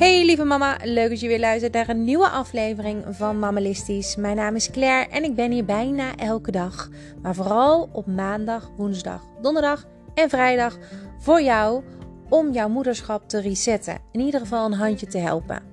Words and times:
Hey 0.00 0.24
lieve 0.24 0.44
mama, 0.44 0.78
leuk 0.82 1.08
dat 1.08 1.20
je 1.20 1.28
weer 1.28 1.38
luistert 1.38 1.72
naar 1.72 1.88
een 1.88 2.04
nieuwe 2.04 2.28
aflevering 2.28 3.04
van 3.10 3.38
Mammalistisch. 3.38 4.16
Mijn 4.16 4.36
naam 4.36 4.54
is 4.54 4.70
Claire 4.70 5.10
en 5.10 5.24
ik 5.24 5.34
ben 5.34 5.50
hier 5.50 5.64
bijna 5.64 6.16
elke 6.16 6.50
dag, 6.50 6.88
maar 7.22 7.34
vooral 7.34 7.88
op 7.92 8.06
maandag, 8.06 8.70
woensdag, 8.76 9.22
donderdag 9.42 9.86
en 10.14 10.28
vrijdag 10.28 10.78
voor 11.18 11.42
jou 11.42 11.82
om 12.28 12.52
jouw 12.52 12.68
moederschap 12.68 13.28
te 13.28 13.40
resetten. 13.40 13.98
In 14.12 14.20
ieder 14.20 14.40
geval 14.40 14.66
een 14.66 14.72
handje 14.72 15.06
te 15.06 15.18
helpen. 15.18 15.69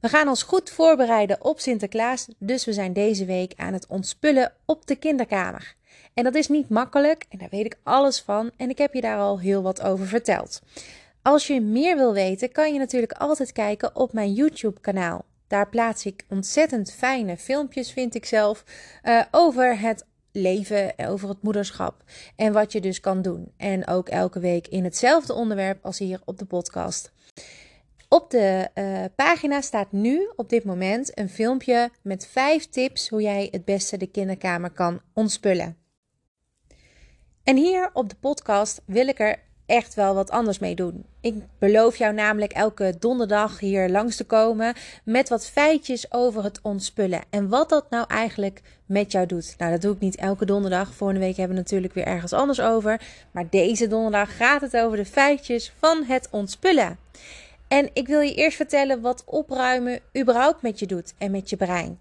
We 0.00 0.08
gaan 0.08 0.28
ons 0.28 0.42
goed 0.42 0.70
voorbereiden 0.70 1.44
op 1.44 1.60
Sinterklaas, 1.60 2.28
dus 2.38 2.64
we 2.64 2.72
zijn 2.72 2.92
deze 2.92 3.24
week 3.24 3.52
aan 3.56 3.72
het 3.72 3.86
ontspullen 3.86 4.52
op 4.64 4.86
de 4.86 4.96
kinderkamer. 4.96 5.74
En 6.14 6.24
dat 6.24 6.34
is 6.34 6.48
niet 6.48 6.68
makkelijk 6.68 7.26
en 7.28 7.38
daar 7.38 7.48
weet 7.50 7.64
ik 7.64 7.78
alles 7.82 8.20
van 8.20 8.50
en 8.56 8.70
ik 8.70 8.78
heb 8.78 8.94
je 8.94 9.00
daar 9.00 9.18
al 9.18 9.40
heel 9.40 9.62
wat 9.62 9.82
over 9.82 10.06
verteld. 10.06 10.62
Als 11.22 11.46
je 11.46 11.60
meer 11.60 11.96
wil 11.96 12.12
weten, 12.12 12.52
kan 12.52 12.72
je 12.72 12.78
natuurlijk 12.78 13.12
altijd 13.12 13.52
kijken 13.52 13.96
op 13.96 14.12
mijn 14.12 14.32
YouTube-kanaal. 14.32 15.24
Daar 15.46 15.68
plaats 15.68 16.06
ik 16.06 16.24
ontzettend 16.28 16.92
fijne 16.92 17.36
filmpjes, 17.36 17.92
vind 17.92 18.14
ik 18.14 18.24
zelf, 18.24 18.64
uh, 19.04 19.22
over 19.30 19.80
het 19.80 20.04
leven, 20.32 20.92
over 20.96 21.28
het 21.28 21.42
moederschap 21.42 22.04
en 22.36 22.52
wat 22.52 22.72
je 22.72 22.80
dus 22.80 23.00
kan 23.00 23.22
doen. 23.22 23.52
En 23.56 23.86
ook 23.86 24.08
elke 24.08 24.40
week 24.40 24.68
in 24.68 24.84
hetzelfde 24.84 25.34
onderwerp 25.34 25.84
als 25.84 25.98
hier 25.98 26.20
op 26.24 26.38
de 26.38 26.44
podcast. 26.44 27.12
Op 28.12 28.30
de 28.30 28.68
uh, 28.74 29.04
pagina 29.16 29.60
staat 29.60 29.92
nu 29.92 30.30
op 30.36 30.48
dit 30.48 30.64
moment 30.64 31.18
een 31.18 31.28
filmpje 31.28 31.90
met 32.02 32.26
vijf 32.26 32.68
tips 32.68 33.08
hoe 33.08 33.22
jij 33.22 33.48
het 33.50 33.64
beste 33.64 33.96
de 33.96 34.06
kinderkamer 34.06 34.70
kan 34.70 35.00
ontspullen. 35.14 35.76
En 37.44 37.56
hier 37.56 37.90
op 37.92 38.08
de 38.08 38.16
podcast 38.20 38.82
wil 38.84 39.08
ik 39.08 39.18
er 39.20 39.38
echt 39.66 39.94
wel 39.94 40.14
wat 40.14 40.30
anders 40.30 40.58
mee 40.58 40.74
doen. 40.74 41.04
Ik 41.20 41.34
beloof 41.58 41.96
jou 41.96 42.14
namelijk 42.14 42.52
elke 42.52 42.94
donderdag 42.98 43.58
hier 43.60 43.88
langs 43.88 44.16
te 44.16 44.24
komen 44.24 44.74
met 45.04 45.28
wat 45.28 45.46
feitjes 45.46 46.12
over 46.12 46.44
het 46.44 46.60
ontspullen 46.62 47.22
en 47.30 47.48
wat 47.48 47.68
dat 47.68 47.90
nou 47.90 48.04
eigenlijk 48.08 48.62
met 48.86 49.12
jou 49.12 49.26
doet. 49.26 49.54
Nou, 49.58 49.70
dat 49.70 49.80
doe 49.80 49.94
ik 49.94 50.00
niet 50.00 50.16
elke 50.16 50.44
donderdag. 50.44 50.94
Volgende 50.94 51.20
week 51.24 51.36
hebben 51.36 51.56
we 51.56 51.62
natuurlijk 51.62 51.94
weer 51.94 52.06
ergens 52.06 52.32
anders 52.32 52.60
over. 52.60 53.00
Maar 53.30 53.50
deze 53.50 53.86
donderdag 53.86 54.36
gaat 54.36 54.60
het 54.60 54.76
over 54.76 54.96
de 54.96 55.06
feitjes 55.06 55.72
van 55.78 56.04
het 56.04 56.28
ontspullen. 56.30 56.98
En 57.70 57.90
ik 57.92 58.06
wil 58.06 58.20
je 58.20 58.34
eerst 58.34 58.56
vertellen 58.56 59.00
wat 59.00 59.24
opruimen 59.24 60.00
überhaupt 60.18 60.62
met 60.62 60.78
je 60.78 60.86
doet 60.86 61.14
en 61.18 61.30
met 61.30 61.50
je 61.50 61.56
brein. 61.56 61.98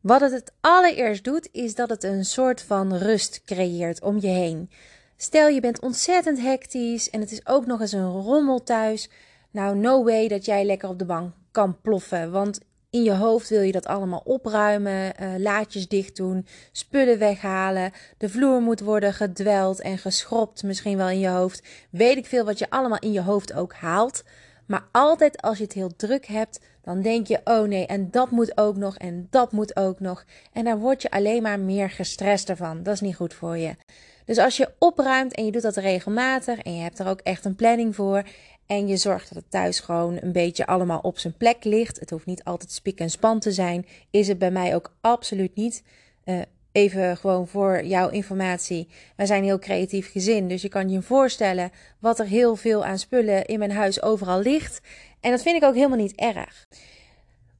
Wat 0.00 0.20
het 0.20 0.32
het 0.32 0.52
allereerst 0.60 1.24
doet, 1.24 1.48
is 1.52 1.74
dat 1.74 1.88
het 1.88 2.04
een 2.04 2.24
soort 2.24 2.62
van 2.62 2.96
rust 2.96 3.42
creëert 3.44 4.02
om 4.02 4.20
je 4.20 4.26
heen. 4.26 4.70
Stel 5.16 5.48
je 5.48 5.60
bent 5.60 5.80
ontzettend 5.80 6.40
hectisch 6.40 7.10
en 7.10 7.20
het 7.20 7.32
is 7.32 7.46
ook 7.46 7.66
nog 7.66 7.80
eens 7.80 7.92
een 7.92 8.10
rommel 8.10 8.62
thuis. 8.62 9.10
Nou, 9.50 9.76
no 9.76 10.04
way 10.04 10.28
dat 10.28 10.44
jij 10.44 10.64
lekker 10.64 10.88
op 10.88 10.98
de 10.98 11.04
bank 11.04 11.34
kan 11.50 11.80
ploffen. 11.80 12.30
Want 12.30 12.60
in 12.90 13.02
je 13.02 13.14
hoofd 13.14 13.48
wil 13.48 13.60
je 13.60 13.72
dat 13.72 13.86
allemaal 13.86 14.22
opruimen, 14.24 15.12
uh, 15.22 15.34
laadjes 15.38 15.88
dicht 15.88 16.16
doen, 16.16 16.46
spullen 16.72 17.18
weghalen. 17.18 17.92
De 18.18 18.28
vloer 18.28 18.60
moet 18.60 18.80
worden 18.80 19.12
gedweld 19.12 19.80
en 19.80 19.98
geschropt, 19.98 20.62
misschien 20.62 20.96
wel 20.96 21.08
in 21.08 21.18
je 21.18 21.28
hoofd. 21.28 21.62
Weet 21.90 22.16
ik 22.16 22.26
veel 22.26 22.44
wat 22.44 22.58
je 22.58 22.70
allemaal 22.70 22.98
in 22.98 23.12
je 23.12 23.22
hoofd 23.22 23.52
ook 23.52 23.72
haalt. 23.72 24.22
Maar 24.66 24.84
altijd 24.92 25.42
als 25.42 25.58
je 25.58 25.64
het 25.64 25.72
heel 25.72 25.96
druk 25.96 26.26
hebt, 26.26 26.60
dan 26.82 27.02
denk 27.02 27.26
je: 27.26 27.40
oh 27.44 27.68
nee, 27.68 27.86
en 27.86 28.10
dat 28.10 28.30
moet 28.30 28.58
ook 28.58 28.76
nog, 28.76 28.96
en 28.96 29.26
dat 29.30 29.52
moet 29.52 29.76
ook 29.76 30.00
nog. 30.00 30.24
En 30.52 30.64
daar 30.64 30.78
word 30.78 31.02
je 31.02 31.10
alleen 31.10 31.42
maar 31.42 31.60
meer 31.60 31.90
gestrest 31.90 32.48
ervan. 32.48 32.82
Dat 32.82 32.94
is 32.94 33.00
niet 33.00 33.16
goed 33.16 33.34
voor 33.34 33.56
je. 33.56 33.76
Dus 34.24 34.38
als 34.38 34.56
je 34.56 34.72
opruimt 34.78 35.34
en 35.34 35.44
je 35.44 35.52
doet 35.52 35.62
dat 35.62 35.76
regelmatig 35.76 36.58
en 36.58 36.76
je 36.76 36.82
hebt 36.82 36.98
er 36.98 37.08
ook 37.08 37.20
echt 37.20 37.44
een 37.44 37.54
planning 37.54 37.94
voor. 37.94 38.22
En 38.68 38.88
je 38.88 38.96
zorgt 38.96 39.28
dat 39.28 39.42
het 39.42 39.50
thuis 39.50 39.80
gewoon 39.80 40.18
een 40.20 40.32
beetje 40.32 40.66
allemaal 40.66 40.98
op 40.98 41.18
zijn 41.18 41.36
plek 41.36 41.64
ligt. 41.64 42.00
Het 42.00 42.10
hoeft 42.10 42.26
niet 42.26 42.44
altijd 42.44 42.72
spik 42.72 42.98
en 42.98 43.10
span 43.10 43.40
te 43.40 43.52
zijn. 43.52 43.86
Is 44.10 44.28
het 44.28 44.38
bij 44.38 44.50
mij 44.50 44.74
ook 44.74 44.92
absoluut 45.00 45.54
niet. 45.54 45.82
Uh, 46.24 46.40
Even 46.72 47.16
gewoon 47.16 47.48
voor 47.48 47.84
jouw 47.84 48.08
informatie. 48.08 48.88
Wij 49.16 49.26
zijn 49.26 49.38
een 49.38 49.48
heel 49.48 49.58
creatief 49.58 50.10
gezin, 50.10 50.48
dus 50.48 50.62
je 50.62 50.68
kan 50.68 50.88
je 50.88 51.02
voorstellen 51.02 51.70
wat 51.98 52.18
er 52.18 52.26
heel 52.26 52.56
veel 52.56 52.84
aan 52.84 52.98
spullen 52.98 53.46
in 53.46 53.58
mijn 53.58 53.70
huis 53.70 54.02
overal 54.02 54.40
ligt. 54.40 54.80
En 55.20 55.30
dat 55.30 55.42
vind 55.42 55.56
ik 55.56 55.68
ook 55.68 55.74
helemaal 55.74 55.98
niet 55.98 56.14
erg. 56.14 56.68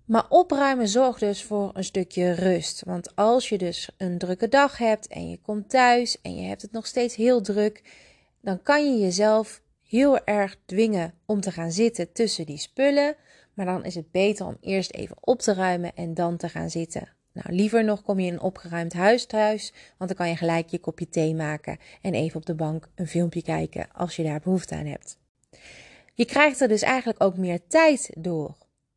Maar 0.04 0.26
opruimen 0.28 0.88
zorgt 0.88 1.20
dus 1.20 1.44
voor 1.44 1.70
een 1.74 1.84
stukje 1.84 2.32
rust. 2.32 2.82
Want 2.84 3.16
als 3.16 3.48
je 3.48 3.58
dus 3.58 3.90
een 3.96 4.18
drukke 4.18 4.48
dag 4.48 4.78
hebt 4.78 5.06
en 5.06 5.30
je 5.30 5.38
komt 5.42 5.70
thuis 5.70 6.20
en 6.22 6.36
je 6.36 6.48
hebt 6.48 6.62
het 6.62 6.72
nog 6.72 6.86
steeds 6.86 7.16
heel 7.16 7.40
druk, 7.40 7.82
dan 8.40 8.62
kan 8.62 8.92
je 8.92 8.98
jezelf 8.98 9.60
heel 9.88 10.24
erg 10.24 10.56
dwingen 10.66 11.14
om 11.26 11.40
te 11.40 11.52
gaan 11.52 11.72
zitten 11.72 12.12
tussen 12.12 12.46
die 12.46 12.58
spullen. 12.58 13.16
Maar 13.54 13.66
dan 13.66 13.84
is 13.84 13.94
het 13.94 14.10
beter 14.10 14.46
om 14.46 14.56
eerst 14.60 14.92
even 14.92 15.16
op 15.20 15.40
te 15.40 15.54
ruimen 15.54 15.94
en 15.94 16.14
dan 16.14 16.36
te 16.36 16.48
gaan 16.48 16.70
zitten. 16.70 17.08
Nou, 17.32 17.56
liever 17.56 17.84
nog 17.84 18.02
kom 18.02 18.20
je 18.20 18.26
in 18.26 18.32
een 18.32 18.40
opgeruimd 18.40 18.92
huis 18.92 19.26
thuis, 19.26 19.72
want 19.98 20.10
dan 20.10 20.18
kan 20.18 20.28
je 20.28 20.36
gelijk 20.36 20.68
je 20.68 20.78
kopje 20.78 21.08
thee 21.08 21.34
maken 21.34 21.78
en 22.02 22.14
even 22.14 22.36
op 22.36 22.46
de 22.46 22.54
bank 22.54 22.88
een 22.94 23.06
filmpje 23.06 23.42
kijken 23.42 23.88
als 23.92 24.16
je 24.16 24.22
daar 24.22 24.40
behoefte 24.40 24.74
aan 24.74 24.86
hebt. 24.86 25.18
Je 26.14 26.24
krijgt 26.24 26.60
er 26.60 26.68
dus 26.68 26.82
eigenlijk 26.82 27.22
ook 27.22 27.36
meer 27.36 27.60
tijd 27.66 28.10
door. 28.16 28.56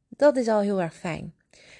Dat 0.10 0.38
is 0.38 0.48
al 0.48 0.60
heel 0.60 0.82
erg 0.82 0.96
fijn. 0.96 1.34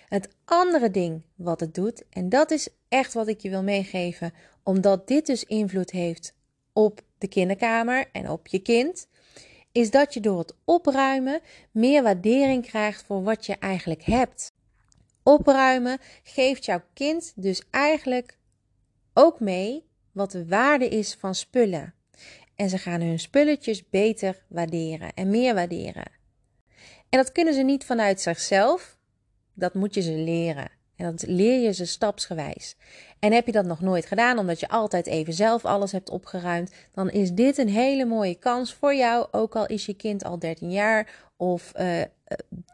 Het 0.08 0.30
andere 0.46 0.92
ding 0.92 1.22
wat 1.36 1.60
het 1.60 1.76
doet, 1.76 2.04
en 2.10 2.30
dat 2.30 2.52
is 2.52 2.70
echt 2.88 3.14
wat 3.14 3.28
ik 3.28 3.40
je 3.40 3.50
wil 3.50 3.64
meegeven, 3.64 4.34
omdat 4.64 5.08
dit 5.08 5.26
dus 5.26 5.44
invloed 5.44 5.92
heeft 5.92 6.34
op 6.74 7.02
de 7.22 7.28
kinderkamer 7.28 8.10
en 8.12 8.30
op 8.30 8.48
je 8.48 8.60
kind, 8.60 9.08
is 9.72 9.92
dat 9.92 10.14
je 10.14 10.20
door 10.20 10.40
het 10.40 10.56
opruimen 10.66 11.42
meer 11.72 12.04
waardering 12.04 12.66
krijgt 12.66 13.04
voor 13.04 13.24
wat 13.24 13.46
je 13.46 13.56
eigenlijk 13.58 14.04
hebt. 14.04 14.54
Opruimen 15.24 16.00
geeft 16.24 16.66
jouw 16.66 16.82
kind 16.94 17.34
dus 17.36 17.64
eigenlijk 17.70 18.38
ook 19.14 19.40
mee 19.40 19.86
wat 20.12 20.32
de 20.32 20.48
waarde 20.48 20.88
is 20.88 21.16
van 21.20 21.36
spullen. 21.36 21.94
En 22.56 22.70
ze 22.70 22.78
gaan 22.78 23.02
hun 23.02 23.20
spulletjes 23.20 23.90
beter 23.90 24.44
waarderen 24.48 25.14
en 25.14 25.30
meer 25.30 25.54
waarderen. 25.54 26.12
En 27.10 27.18
dat 27.18 27.32
kunnen 27.32 27.54
ze 27.54 27.62
niet 27.62 27.86
vanuit 27.86 28.22
zichzelf, 28.22 28.98
dat 29.54 29.74
moet 29.74 29.94
je 29.94 30.02
ze 30.02 30.12
leren. 30.12 30.72
En 30.96 31.12
dat 31.12 31.28
leer 31.28 31.60
je 31.62 31.74
ze 31.74 31.86
stapsgewijs. 31.86 32.76
En 33.22 33.32
heb 33.32 33.46
je 33.46 33.52
dat 33.52 33.66
nog 33.66 33.82
nooit 33.82 34.06
gedaan, 34.06 34.38
omdat 34.38 34.60
je 34.60 34.70
altijd 34.70 35.08
even 35.08 35.34
zelf 35.34 35.66
alles 35.66 35.92
hebt 35.92 36.10
opgeruimd, 36.10 36.72
dan 36.92 37.10
is 37.10 37.32
dit 37.34 37.58
een 37.58 37.70
hele 37.70 38.06
mooie 38.06 38.36
kans 38.36 38.74
voor 38.74 38.96
jou. 38.96 39.28
Ook 39.32 39.56
al 39.56 39.66
is 39.66 39.86
je 39.86 39.94
kind 39.94 40.24
al 40.24 40.40
13 40.40 40.72
jaar 40.72 41.30
of 41.38 41.72
uh, 41.80 42.02
eh, 42.02 42.08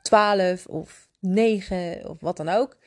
12 0.02 0.66
of 0.66 1.10
9 1.20 2.10
of 2.10 2.20
wat 2.20 2.38
dan 2.38 2.50
ook. 2.50 2.78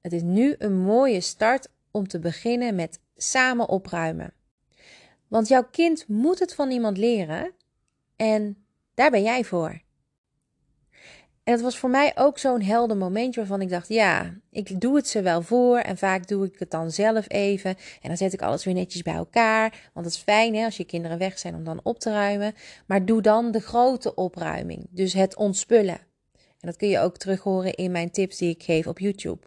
Het 0.00 0.12
is 0.12 0.22
nu 0.22 0.54
een 0.58 0.78
mooie 0.78 1.20
start 1.20 1.68
om 1.90 2.08
te 2.08 2.18
beginnen 2.18 2.74
met 2.74 3.00
samen 3.16 3.68
opruimen. 3.68 4.32
Want 5.28 5.48
jouw 5.48 5.64
kind 5.70 6.08
moet 6.08 6.38
het 6.38 6.54
van 6.54 6.70
iemand 6.70 6.98
leren 6.98 7.52
en 8.16 8.64
daar 8.94 9.10
ben 9.10 9.22
jij 9.22 9.44
voor. 9.44 9.80
En 11.44 11.52
het 11.52 11.62
was 11.62 11.78
voor 11.78 11.90
mij 11.90 12.12
ook 12.14 12.38
zo'n 12.38 12.62
helder 12.62 12.96
momentje 12.96 13.40
waarvan 13.40 13.60
ik 13.60 13.68
dacht: 13.68 13.88
ja, 13.88 14.34
ik 14.50 14.80
doe 14.80 14.96
het 14.96 15.08
ze 15.08 15.22
wel 15.22 15.42
voor. 15.42 15.78
En 15.78 15.98
vaak 15.98 16.28
doe 16.28 16.46
ik 16.46 16.58
het 16.58 16.70
dan 16.70 16.90
zelf 16.90 17.24
even. 17.28 17.70
En 17.70 18.08
dan 18.08 18.16
zet 18.16 18.32
ik 18.32 18.42
alles 18.42 18.64
weer 18.64 18.74
netjes 18.74 19.02
bij 19.02 19.14
elkaar. 19.14 19.90
Want 19.92 20.06
het 20.06 20.14
is 20.14 20.20
fijn 20.20 20.54
hè, 20.54 20.64
als 20.64 20.76
je 20.76 20.84
kinderen 20.84 21.18
weg 21.18 21.38
zijn 21.38 21.54
om 21.54 21.64
dan 21.64 21.80
op 21.82 21.98
te 21.98 22.10
ruimen. 22.10 22.54
Maar 22.86 23.04
doe 23.04 23.22
dan 23.22 23.50
de 23.50 23.60
grote 23.60 24.14
opruiming. 24.14 24.86
Dus 24.90 25.12
het 25.12 25.36
ontspullen. 25.36 25.98
En 26.34 26.70
dat 26.70 26.76
kun 26.76 26.88
je 26.88 26.98
ook 26.98 27.16
terug 27.16 27.40
horen 27.40 27.74
in 27.74 27.90
mijn 27.90 28.10
tips 28.10 28.36
die 28.36 28.50
ik 28.50 28.62
geef 28.62 28.86
op 28.86 28.98
YouTube. 28.98 29.46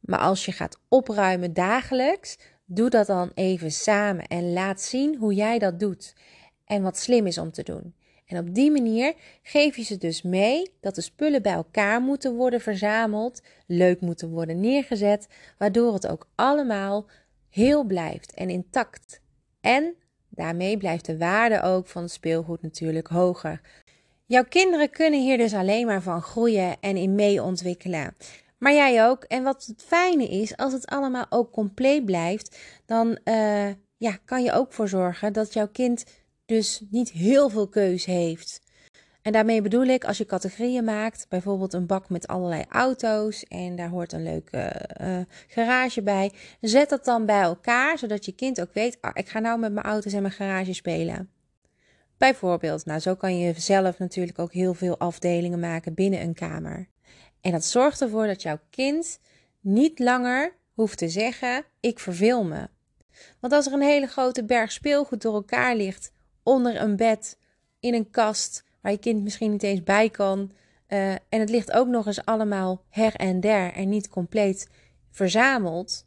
Maar 0.00 0.18
als 0.18 0.44
je 0.44 0.52
gaat 0.52 0.78
opruimen 0.88 1.52
dagelijks, 1.52 2.38
doe 2.64 2.90
dat 2.90 3.06
dan 3.06 3.30
even 3.34 3.72
samen 3.72 4.26
en 4.26 4.52
laat 4.52 4.80
zien 4.80 5.16
hoe 5.16 5.34
jij 5.34 5.58
dat 5.58 5.80
doet 5.80 6.14
en 6.64 6.82
wat 6.82 6.98
slim 6.98 7.26
is 7.26 7.38
om 7.38 7.52
te 7.52 7.62
doen. 7.62 7.94
En 8.28 8.38
op 8.38 8.54
die 8.54 8.70
manier 8.70 9.14
geef 9.42 9.76
je 9.76 9.82
ze 9.82 9.96
dus 9.96 10.22
mee 10.22 10.70
dat 10.80 10.94
de 10.94 11.00
spullen 11.00 11.42
bij 11.42 11.52
elkaar 11.52 12.00
moeten 12.00 12.34
worden 12.34 12.60
verzameld, 12.60 13.42
leuk 13.66 14.00
moeten 14.00 14.30
worden 14.30 14.60
neergezet, 14.60 15.28
waardoor 15.58 15.94
het 15.94 16.06
ook 16.06 16.28
allemaal 16.34 17.06
heel 17.50 17.84
blijft 17.84 18.34
en 18.34 18.50
intact. 18.50 19.20
En 19.60 19.94
daarmee 20.28 20.76
blijft 20.76 21.06
de 21.06 21.18
waarde 21.18 21.62
ook 21.62 21.86
van 21.86 22.02
het 22.02 22.10
speelgoed 22.10 22.62
natuurlijk 22.62 23.06
hoger. 23.06 23.60
Jouw 24.26 24.44
kinderen 24.44 24.90
kunnen 24.90 25.20
hier 25.20 25.36
dus 25.36 25.54
alleen 25.54 25.86
maar 25.86 26.02
van 26.02 26.22
groeien 26.22 26.76
en 26.80 26.96
in 26.96 27.14
mee 27.14 27.42
ontwikkelen. 27.42 28.14
Maar 28.58 28.72
jij 28.72 29.06
ook. 29.06 29.24
En 29.24 29.42
wat 29.42 29.64
het 29.66 29.82
fijne 29.86 30.28
is, 30.28 30.56
als 30.56 30.72
het 30.72 30.86
allemaal 30.86 31.26
ook 31.28 31.52
compleet 31.52 32.04
blijft, 32.04 32.58
dan 32.86 33.18
uh, 33.24 33.68
ja, 33.96 34.18
kan 34.24 34.42
je 34.42 34.52
ook 34.52 34.72
voor 34.72 34.88
zorgen 34.88 35.32
dat 35.32 35.52
jouw 35.52 35.68
kind 35.68 36.04
dus 36.48 36.82
niet 36.90 37.10
heel 37.10 37.48
veel 37.48 37.68
keus 37.68 38.04
heeft. 38.04 38.60
En 39.22 39.32
daarmee 39.32 39.62
bedoel 39.62 39.84
ik, 39.84 40.04
als 40.04 40.18
je 40.18 40.24
categorieën 40.24 40.84
maakt, 40.84 41.26
bijvoorbeeld 41.28 41.72
een 41.72 41.86
bak 41.86 42.08
met 42.08 42.26
allerlei 42.26 42.64
auto's 42.68 43.44
en 43.44 43.76
daar 43.76 43.88
hoort 43.88 44.12
een 44.12 44.22
leuke 44.22 44.88
uh, 45.00 45.18
garage 45.48 46.02
bij, 46.02 46.32
zet 46.60 46.88
dat 46.88 47.04
dan 47.04 47.26
bij 47.26 47.40
elkaar, 47.40 47.98
zodat 47.98 48.24
je 48.24 48.32
kind 48.32 48.60
ook 48.60 48.72
weet, 48.72 48.98
ah, 49.00 49.10
ik 49.14 49.28
ga 49.28 49.38
nou 49.38 49.58
met 49.58 49.72
mijn 49.72 49.86
auto's 49.86 50.12
en 50.12 50.22
mijn 50.22 50.34
garage 50.34 50.72
spelen. 50.72 51.30
Bijvoorbeeld, 52.16 52.84
nou 52.84 53.00
zo 53.00 53.14
kan 53.14 53.38
je 53.38 53.52
zelf 53.56 53.98
natuurlijk 53.98 54.38
ook 54.38 54.52
heel 54.52 54.74
veel 54.74 54.98
afdelingen 54.98 55.60
maken 55.60 55.94
binnen 55.94 56.20
een 56.20 56.34
kamer. 56.34 56.88
En 57.40 57.52
dat 57.52 57.64
zorgt 57.64 58.00
ervoor 58.00 58.26
dat 58.26 58.42
jouw 58.42 58.58
kind 58.70 59.18
niet 59.60 59.98
langer 59.98 60.54
hoeft 60.74 60.98
te 60.98 61.08
zeggen: 61.08 61.64
ik 61.80 61.98
verveel 61.98 62.44
me. 62.44 62.68
Want 63.40 63.52
als 63.52 63.66
er 63.66 63.72
een 63.72 63.82
hele 63.82 64.06
grote 64.06 64.44
berg 64.44 64.72
speelgoed 64.72 65.22
door 65.22 65.34
elkaar 65.34 65.76
ligt, 65.76 66.12
onder 66.48 66.80
een 66.80 66.96
bed, 66.96 67.38
in 67.80 67.94
een 67.94 68.10
kast, 68.10 68.64
waar 68.80 68.92
je 68.92 68.98
kind 68.98 69.22
misschien 69.22 69.50
niet 69.50 69.62
eens 69.62 69.82
bij 69.82 70.10
kan, 70.10 70.52
uh, 70.88 71.10
en 71.10 71.20
het 71.28 71.50
ligt 71.50 71.72
ook 71.72 71.88
nog 71.88 72.06
eens 72.06 72.24
allemaal 72.24 72.82
her 72.88 73.14
en 73.14 73.40
der 73.40 73.72
en 73.72 73.88
niet 73.88 74.08
compleet 74.08 74.68
verzameld, 75.10 76.06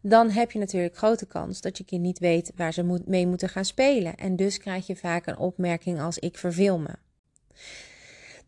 dan 0.00 0.30
heb 0.30 0.50
je 0.50 0.58
natuurlijk 0.58 0.96
grote 0.96 1.26
kans 1.26 1.60
dat 1.60 1.78
je 1.78 1.84
kind 1.84 2.02
niet 2.02 2.18
weet 2.18 2.52
waar 2.56 2.72
ze 2.72 2.84
moet, 2.84 3.06
mee 3.06 3.26
moeten 3.26 3.48
gaan 3.48 3.64
spelen. 3.64 4.14
En 4.16 4.36
dus 4.36 4.58
krijg 4.58 4.86
je 4.86 4.96
vaak 4.96 5.26
een 5.26 5.38
opmerking 5.38 6.00
als 6.00 6.18
ik 6.18 6.38
verveel 6.38 6.78
me. 6.78 6.94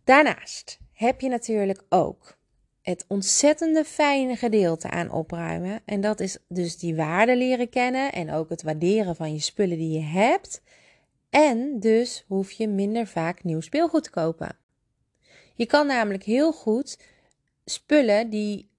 Daarnaast 0.04 0.78
heb 0.92 1.20
je 1.20 1.28
natuurlijk 1.28 1.82
ook 1.88 2.36
het 2.80 3.04
ontzettende 3.08 3.84
fijne 3.84 4.36
gedeelte 4.36 4.90
aan 4.90 5.10
opruimen. 5.10 5.80
En 5.84 6.00
dat 6.00 6.20
is 6.20 6.38
dus 6.48 6.78
die 6.78 6.96
waarde 6.96 7.36
leren 7.36 7.68
kennen 7.68 8.12
en 8.12 8.32
ook 8.32 8.48
het 8.48 8.62
waarderen 8.62 9.16
van 9.16 9.32
je 9.32 9.40
spullen 9.40 9.78
die 9.78 9.98
je 9.98 10.04
hebt. 10.04 10.62
En 11.32 11.80
dus 11.80 12.24
hoef 12.26 12.50
je 12.50 12.68
minder 12.68 13.06
vaak 13.06 13.44
nieuw 13.44 13.60
speelgoed 13.60 14.04
te 14.04 14.10
kopen. 14.10 14.56
Je 15.54 15.66
kan 15.66 15.86
namelijk 15.86 16.22
heel 16.22 16.52
goed 16.52 16.98
spullen 17.64 18.30
die 18.30 18.70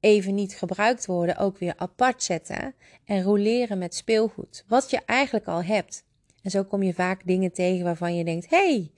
even 0.00 0.34
niet 0.34 0.56
gebruikt 0.56 1.06
worden 1.06 1.36
ook 1.36 1.58
weer 1.58 1.74
apart 1.76 2.22
zetten 2.22 2.74
en 3.04 3.22
roleren 3.22 3.78
met 3.78 3.94
speelgoed, 3.94 4.64
wat 4.68 4.90
je 4.90 5.00
eigenlijk 5.06 5.46
al 5.46 5.62
hebt. 5.62 6.04
En 6.42 6.50
zo 6.50 6.64
kom 6.64 6.82
je 6.82 6.94
vaak 6.94 7.26
dingen 7.26 7.52
tegen 7.52 7.84
waarvan 7.84 8.16
je 8.16 8.24
denkt: 8.24 8.50
hey, 8.50 8.92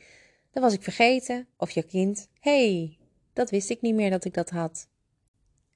dat 0.50 0.62
was 0.62 0.72
ik 0.72 0.82
vergeten. 0.82 1.46
Of 1.56 1.70
je 1.70 1.82
kind: 1.82 2.28
hey, 2.40 2.99
dat 3.32 3.50
wist 3.50 3.70
ik 3.70 3.81
niet 3.81 3.94
meer 3.94 4.10
dat 4.10 4.25
ik 4.25 4.34
dat 4.34 4.50
had. 4.50 4.88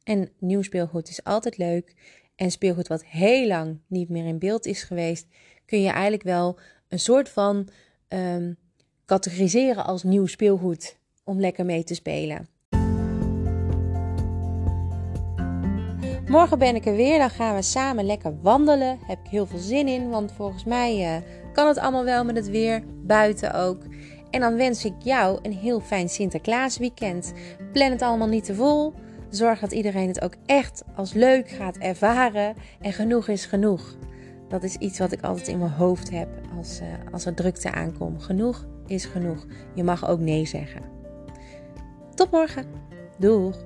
En 0.02 0.32
nieuw 0.38 0.62
speelgoed 0.62 1.08
is 1.08 1.24
altijd 1.24 1.56
leuk. 1.56 1.94
En 2.36 2.50
speelgoed 2.50 2.88
wat 2.88 3.04
heel 3.04 3.46
lang 3.46 3.78
niet 3.86 4.08
meer 4.08 4.26
in 4.26 4.38
beeld 4.38 4.66
is 4.66 4.82
geweest, 4.82 5.26
kun 5.64 5.80
je 5.80 5.90
eigenlijk 5.90 6.22
wel 6.22 6.58
een 6.88 7.00
soort 7.00 7.28
van 7.28 7.68
um, 8.08 8.56
categoriseren 9.06 9.84
als 9.84 10.02
nieuw 10.02 10.26
speelgoed 10.26 10.96
om 11.24 11.40
lekker 11.40 11.64
mee 11.64 11.84
te 11.84 11.94
spelen. 11.94 12.48
Morgen 16.26 16.58
ben 16.58 16.74
ik 16.74 16.86
er 16.86 16.96
weer. 16.96 17.18
Dan 17.18 17.30
gaan 17.30 17.54
we 17.54 17.62
samen 17.62 18.04
lekker 18.04 18.40
wandelen. 18.42 18.98
Heb 19.06 19.18
ik 19.24 19.30
heel 19.30 19.46
veel 19.46 19.58
zin 19.58 19.88
in. 19.88 20.10
Want 20.10 20.32
volgens 20.32 20.64
mij 20.64 21.16
uh, 21.16 21.22
kan 21.52 21.66
het 21.68 21.78
allemaal 21.78 22.04
wel 22.04 22.24
met 22.24 22.36
het 22.36 22.48
weer. 22.48 22.82
Buiten 23.02 23.54
ook. 23.54 23.82
En 24.30 24.40
dan 24.40 24.56
wens 24.56 24.84
ik 24.84 24.94
jou 24.98 25.38
een 25.42 25.52
heel 25.52 25.80
fijn 25.80 26.08
Sinterklaas 26.08 26.78
weekend. 26.78 27.32
Plan 27.72 27.90
het 27.90 28.02
allemaal 28.02 28.28
niet 28.28 28.44
te 28.44 28.54
vol. 28.54 28.92
Zorg 29.30 29.60
dat 29.60 29.72
iedereen 29.72 30.08
het 30.08 30.22
ook 30.22 30.34
echt 30.46 30.82
als 30.96 31.12
leuk 31.12 31.48
gaat 31.48 31.76
ervaren. 31.76 32.54
En 32.80 32.92
genoeg 32.92 33.28
is 33.28 33.46
genoeg. 33.46 33.96
Dat 34.48 34.62
is 34.62 34.76
iets 34.76 34.98
wat 34.98 35.12
ik 35.12 35.22
altijd 35.22 35.48
in 35.48 35.58
mijn 35.58 35.70
hoofd 35.70 36.10
heb 36.10 36.28
als, 36.58 36.80
uh, 36.80 36.86
als 37.12 37.26
er 37.26 37.34
drukte 37.34 37.72
aankomt. 37.72 38.22
Genoeg 38.22 38.66
is 38.86 39.04
genoeg. 39.04 39.46
Je 39.74 39.84
mag 39.84 40.08
ook 40.08 40.20
nee 40.20 40.46
zeggen. 40.46 40.82
Tot 42.14 42.30
morgen. 42.30 42.64
Doeg! 43.18 43.56